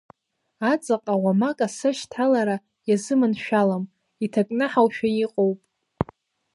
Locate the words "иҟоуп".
5.23-5.59